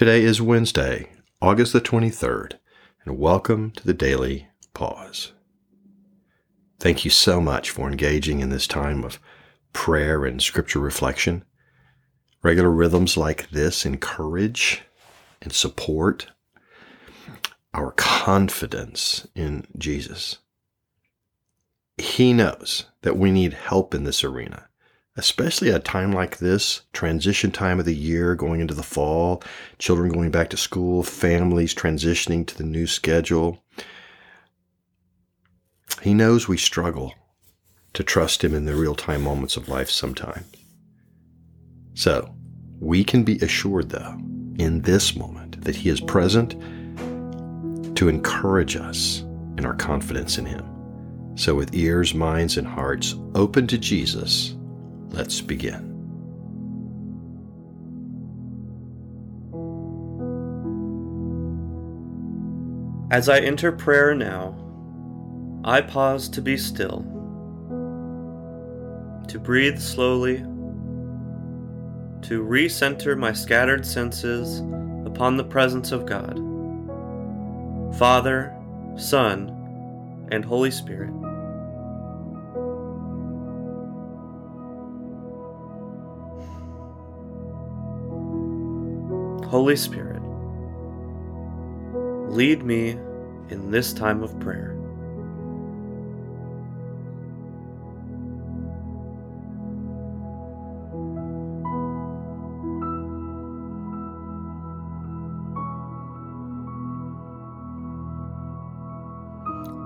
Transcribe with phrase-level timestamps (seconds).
[0.00, 1.10] Today is Wednesday,
[1.42, 2.54] August the 23rd,
[3.04, 5.32] and welcome to the Daily Pause.
[6.78, 9.20] Thank you so much for engaging in this time of
[9.74, 11.44] prayer and scripture reflection.
[12.42, 14.80] Regular rhythms like this encourage
[15.42, 16.28] and support
[17.74, 20.38] our confidence in Jesus.
[21.98, 24.69] He knows that we need help in this arena,
[25.16, 29.42] especially at a time like this, transition time of the year, going into the fall,
[29.78, 33.62] children going back to school, families transitioning to the new schedule.
[36.02, 37.14] He knows we struggle
[37.92, 40.46] to trust Him in the real time moments of life sometimes.
[41.94, 42.34] So,
[42.78, 44.16] we can be assured, though,
[44.58, 46.52] in this moment, that He is present
[47.96, 49.20] to encourage us
[49.58, 50.64] in our confidence in Him.
[51.34, 54.54] So, with ears, minds, and hearts open to Jesus,
[55.10, 55.90] let's begin.
[63.10, 64.56] As I enter prayer now,
[65.64, 67.00] I pause to be still,
[69.28, 70.38] to breathe slowly,
[72.22, 74.60] to recenter my scattered senses
[75.04, 76.38] upon the presence of God,
[77.98, 78.56] Father,
[78.96, 79.56] Son,
[80.30, 81.19] and Holy Spirit.
[89.50, 90.22] Holy Spirit,
[92.30, 92.90] lead me
[93.48, 94.76] in this time of prayer.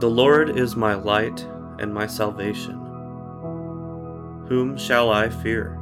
[0.01, 1.41] The Lord is my light
[1.79, 2.75] and my salvation.
[4.47, 5.81] Whom shall I fear?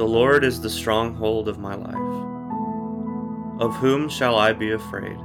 [0.00, 3.60] The Lord is the stronghold of my life.
[3.60, 5.18] Of whom shall I be afraid?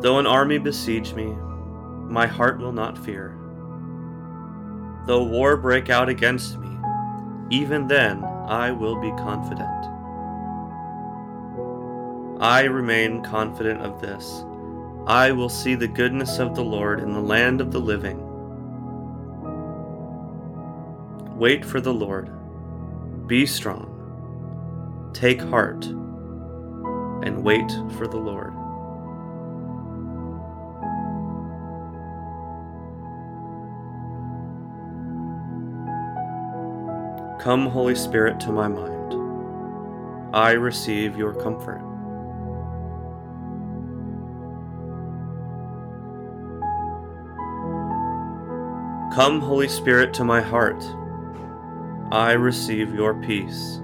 [0.00, 1.26] Though an army besiege me,
[2.08, 3.36] my heart will not fear.
[5.06, 6.78] Though war break out against me,
[7.50, 9.68] even then I will be confident.
[12.40, 14.46] I remain confident of this.
[15.06, 18.25] I will see the goodness of the Lord in the land of the living.
[21.36, 22.30] Wait for the Lord.
[23.26, 25.10] Be strong.
[25.12, 28.54] Take heart and wait for the Lord.
[37.38, 39.14] Come, Holy Spirit, to my mind.
[40.34, 41.82] I receive your comfort.
[49.14, 50.82] Come, Holy Spirit, to my heart.
[52.12, 53.80] I receive your peace.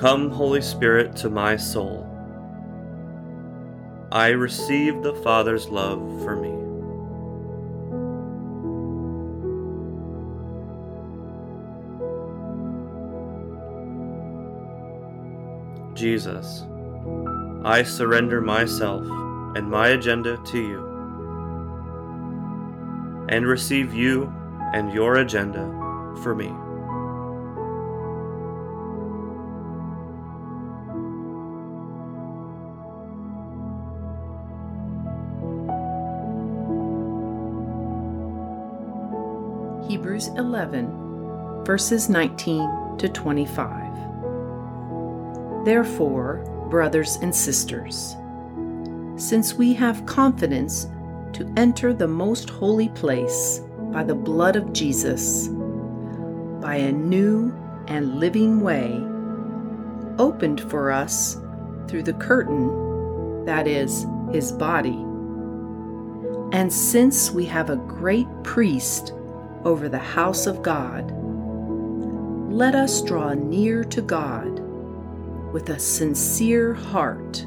[0.00, 2.10] Come, Holy Spirit, to my soul.
[4.10, 6.52] I receive the Father's love for me.
[15.94, 16.64] Jesus,
[17.64, 19.06] I surrender myself
[19.54, 20.80] and my agenda to you,
[23.28, 24.32] and receive you
[24.72, 25.64] and your agenda
[26.22, 26.52] for me.
[39.88, 43.94] Hebrews 11, verses 19 to 25.
[45.64, 48.16] Therefore, brothers and sisters,
[49.16, 50.88] since we have confidence
[51.32, 53.60] to enter the most holy place
[53.92, 55.48] by the blood of Jesus,
[56.60, 57.54] by a new
[57.86, 59.00] and living way,
[60.18, 61.38] opened for us
[61.88, 65.04] through the curtain that is, his body.
[66.52, 69.12] And since we have a great priest
[69.64, 71.12] over the house of God,
[72.52, 74.60] let us draw near to God
[75.52, 77.46] with a sincere heart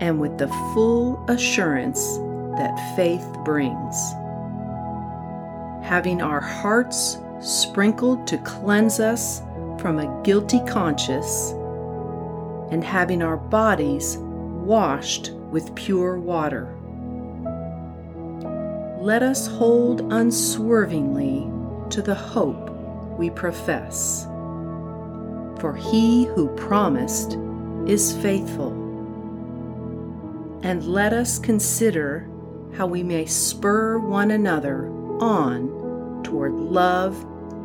[0.00, 2.18] and with the full assurance
[2.56, 3.96] that faith brings.
[5.82, 9.40] Having our hearts sprinkled to cleanse us
[9.80, 11.52] from a guilty conscience,
[12.70, 16.74] and having our bodies washed with pure water.
[19.00, 21.50] Let us hold unswervingly
[21.90, 22.70] to the hope
[23.16, 24.26] we profess
[25.58, 27.36] for he who promised
[27.86, 28.77] is faithful.
[30.62, 32.28] And let us consider
[32.76, 34.88] how we may spur one another
[35.20, 37.16] on toward love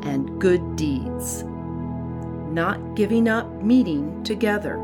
[0.03, 1.43] and good deeds,
[2.51, 4.77] not giving up meeting together,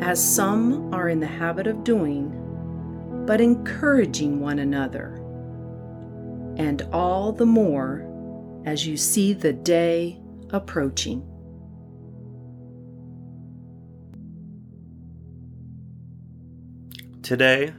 [0.00, 2.32] as some are in the habit of doing,
[3.26, 5.14] but encouraging one another,
[6.56, 8.04] and all the more
[8.64, 10.18] as you see the day
[10.50, 11.27] approaching.
[17.28, 17.74] Today,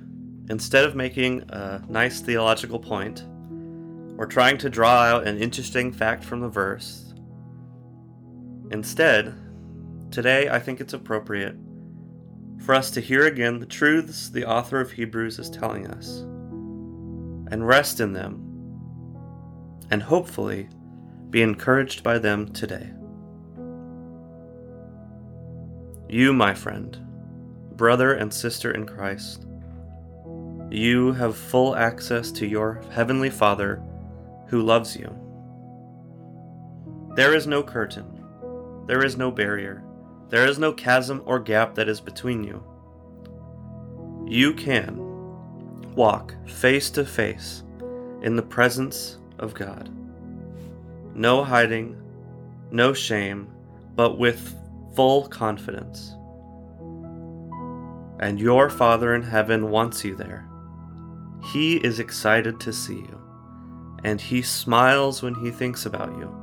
[0.52, 3.24] instead of making a nice theological point
[4.16, 7.16] or trying to draw out an interesting fact from the verse,
[8.70, 9.34] instead,
[10.12, 11.56] today I think it's appropriate
[12.60, 16.20] for us to hear again the truths the author of Hebrews is telling us
[17.50, 18.36] and rest in them
[19.90, 20.70] and hopefully
[21.32, 22.92] be encouraged by them today.
[26.08, 27.09] You, my friend,
[27.80, 29.46] brother and sister in Christ,
[30.70, 33.82] you have full access to your Heavenly Father
[34.48, 35.10] who loves you.
[37.16, 38.22] There is no curtain,
[38.86, 39.82] there is no barrier,
[40.28, 42.62] there is no chasm or gap that is between you.
[44.28, 44.98] You can
[45.96, 47.64] walk face to face
[48.22, 49.90] in the presence of God.
[51.16, 51.96] No hiding,
[52.72, 53.48] no shame,
[53.96, 54.54] but with
[54.96, 56.18] full confidence
[58.20, 60.48] and your Father in heaven wants you there.
[61.54, 63.22] He is excited to see you,
[64.04, 66.36] and he smiles when he thinks about you.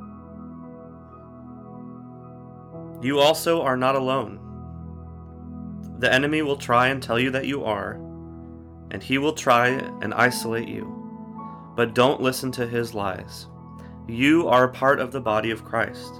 [3.03, 4.41] You also are not alone.
[5.99, 7.95] The enemy will try and tell you that you are,
[8.91, 10.93] and he will try and isolate you.
[11.77, 13.49] But don't listen to his lies.
[14.09, 16.13] You are a part of the body of Christ.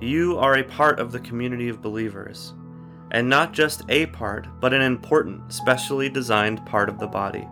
[0.00, 2.54] You are a part of the community of believers
[3.14, 7.48] and not just a part, but an important, specially designed part of the body.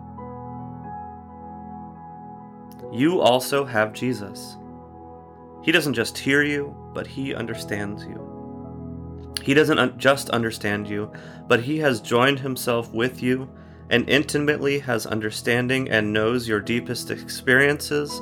[2.91, 4.57] You also have Jesus.
[5.63, 9.31] He doesn't just hear you, but he understands you.
[9.41, 11.09] He doesn't un- just understand you,
[11.47, 13.49] but he has joined himself with you
[13.89, 18.21] and intimately has understanding and knows your deepest experiences,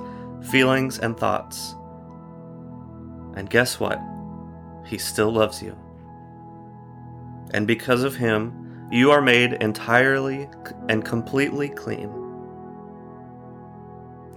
[0.51, 1.73] feelings, and thoughts.
[3.35, 3.99] And guess what?
[4.85, 5.75] He still loves you
[7.53, 10.50] and because of him, you are made entirely
[10.89, 12.09] and completely clean.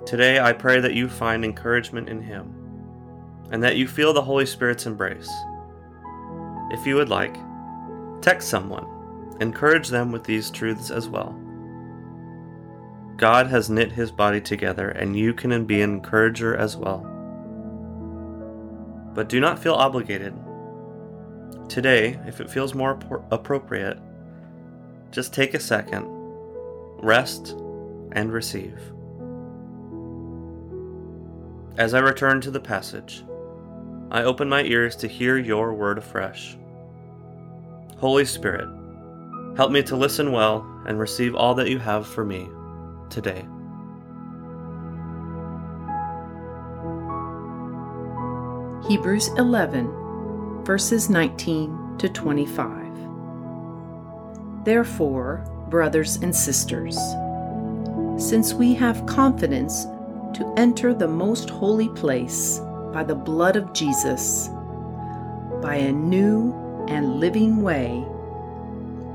[0.06, 2.55] Today, I pray that you find encouragement in him
[3.50, 5.31] and that you feel the Holy Spirit's embrace.
[6.70, 7.37] If you would like,
[8.20, 8.87] text someone,
[9.40, 11.38] encourage them with these truths as well.
[13.16, 17.11] God has knit his body together, and you can be an encourager as well.
[19.14, 20.34] But do not feel obligated
[21.68, 22.98] Today, if it feels more
[23.30, 23.98] appropriate,
[25.10, 26.06] just take a second,
[27.02, 27.56] rest,
[28.12, 28.78] and receive.
[31.76, 33.24] As I return to the passage,
[34.10, 36.56] I open my ears to hear your word afresh.
[37.98, 38.68] Holy Spirit,
[39.56, 42.48] help me to listen well and receive all that you have for me
[43.10, 43.44] today.
[48.86, 50.03] Hebrews 11
[50.64, 54.64] verses 19 to 25.
[54.64, 56.96] Therefore, brothers and sisters,
[58.16, 59.85] since we have confidence
[60.33, 62.61] to enter the most holy place
[62.94, 64.49] by the blood of Jesus,
[65.61, 66.54] by a new
[66.88, 68.02] and living way,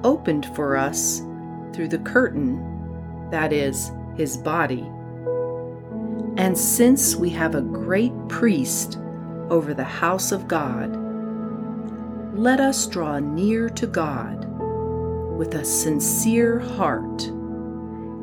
[0.03, 1.21] opened for us
[1.73, 4.87] through the curtain, that is, his body.
[6.37, 8.99] And since we have a great priest
[9.49, 11.08] over the house of God,
[12.39, 14.45] let us draw near to God
[15.37, 17.23] with a sincere heart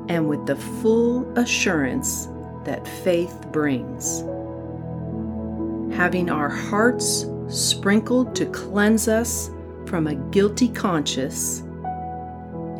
[0.08, 2.26] and with the full assurance
[2.64, 4.20] that faith brings.
[5.94, 9.50] Having our hearts sprinkled to cleanse us
[9.84, 11.60] from a guilty conscience,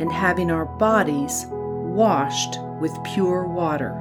[0.00, 3.93] and having our bodies washed with pure water.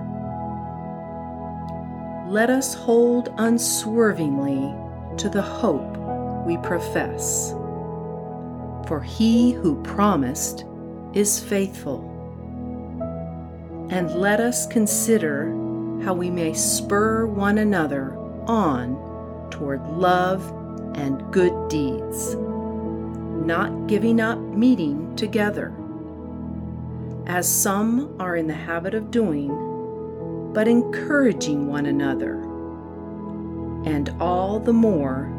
[2.29, 4.73] Let us hold unswervingly
[5.17, 6.04] to the hope
[6.45, 7.51] we profess.
[8.87, 10.65] For he who promised
[11.13, 12.11] is faithful.
[13.89, 15.51] And let us consider
[16.03, 18.15] how we may spur one another
[18.47, 18.95] on
[19.49, 20.43] toward love
[20.95, 25.73] and good deeds, not giving up meeting together,
[27.27, 32.35] as some are in the habit of doing, but encouraging one another,
[33.85, 35.34] and all the more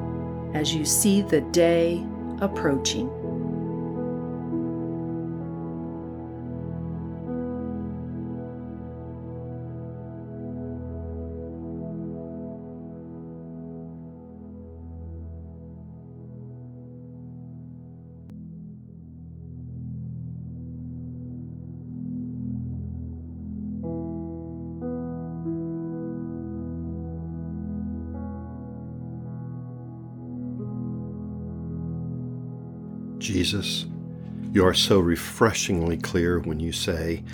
[0.55, 2.05] as you see the day
[2.41, 3.11] approaching.
[33.27, 33.87] Jesus,
[34.53, 37.25] you are so refreshingly clear when you say,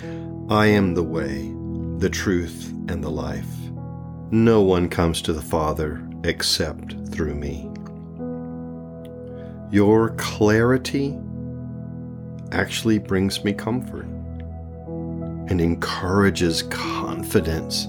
[0.49, 1.53] I am the way,
[1.99, 3.45] the truth, and the life.
[4.31, 7.69] No one comes to the Father except through me.
[9.71, 11.15] Your clarity
[12.51, 14.07] actually brings me comfort
[15.47, 17.85] and encourages confidence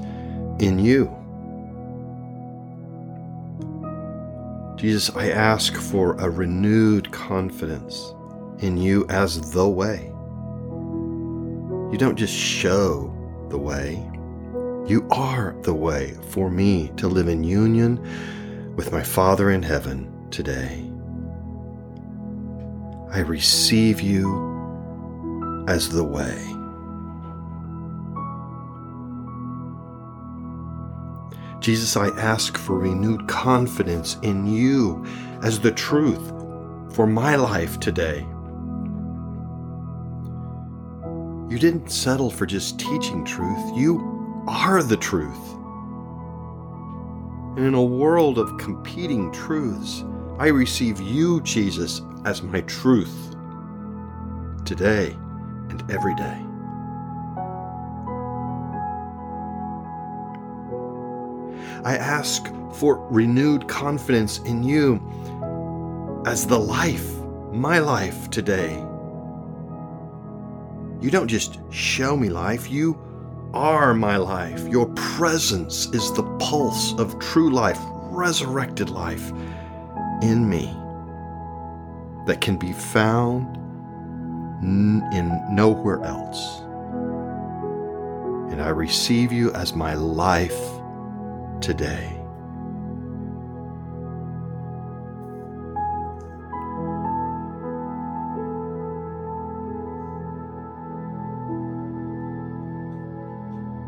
[0.60, 1.10] in you.
[4.84, 8.12] Jesus, I ask for a renewed confidence
[8.58, 10.12] in you as the way.
[11.90, 13.10] You don't just show
[13.48, 14.06] the way,
[14.86, 17.96] you are the way for me to live in union
[18.76, 20.84] with my Father in heaven today.
[23.10, 26.36] I receive you as the way.
[31.64, 35.02] Jesus, I ask for renewed confidence in you
[35.40, 36.28] as the truth
[36.94, 38.26] for my life today.
[41.48, 45.54] You didn't settle for just teaching truth, you are the truth.
[47.56, 50.04] And in a world of competing truths,
[50.38, 53.34] I receive you, Jesus, as my truth
[54.66, 55.16] today
[55.70, 56.44] and every day.
[61.84, 65.00] I ask for renewed confidence in you
[66.26, 67.06] as the life,
[67.52, 68.72] my life today.
[71.00, 72.98] You don't just show me life, you
[73.52, 74.66] are my life.
[74.68, 77.78] Your presence is the pulse of true life,
[78.10, 79.30] resurrected life
[80.22, 80.74] in me
[82.26, 83.58] that can be found
[84.62, 86.60] in nowhere else.
[88.50, 90.58] And I receive you as my life
[91.60, 92.20] today.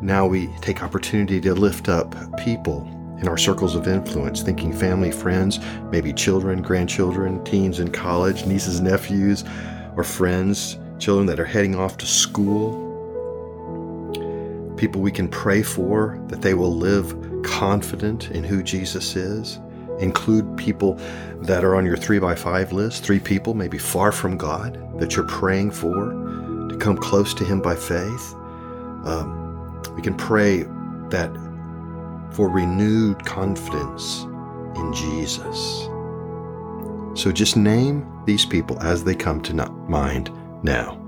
[0.07, 2.87] Now we take opportunity to lift up people
[3.21, 5.59] in our circles of influence, thinking family, friends,
[5.91, 9.43] maybe children, grandchildren, teens in college, nieces, nephews,
[9.97, 12.85] or friends, children that are heading off to school.
[14.77, 17.13] People we can pray for that they will live
[17.47, 19.61] confident in who Jesus is.
[20.01, 20.95] Include people
[21.41, 25.17] that are on your three by five list, three people maybe far from God that
[25.17, 26.11] you're praying for
[26.69, 28.35] to come close to Him by faith.
[29.05, 30.65] Um, we can pray
[31.11, 31.31] that
[32.33, 34.25] for renewed confidence
[34.75, 35.89] in Jesus.
[37.15, 39.55] So just name these people as they come to
[39.89, 40.31] mind
[40.63, 41.06] now.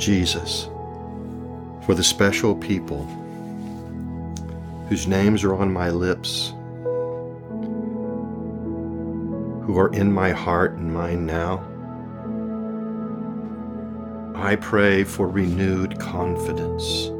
[0.00, 0.64] Jesus,
[1.84, 3.04] for the special people
[4.88, 6.54] whose names are on my lips,
[9.66, 11.62] who are in my heart and mind now.
[14.34, 17.10] I pray for renewed confidence,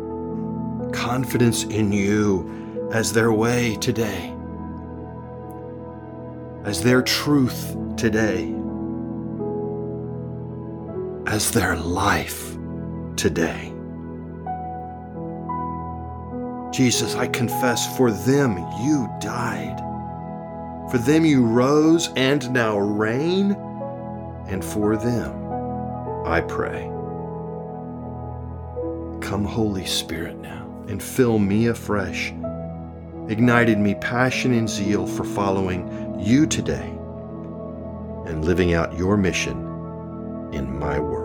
[0.97, 4.35] confidence in you as their way today,
[6.65, 8.55] as their truth today,
[11.27, 12.50] as their life
[13.21, 13.73] today.
[16.73, 19.79] Jesus, I confess for them you died.
[20.91, 23.53] For them you rose and now reign,
[24.49, 25.31] and for them
[26.25, 26.85] I pray.
[29.21, 32.33] Come, Holy Spirit, now and fill me afresh,
[33.29, 36.89] ignited me passion and zeal for following you today
[38.27, 39.59] and living out your mission
[40.53, 41.20] in my world.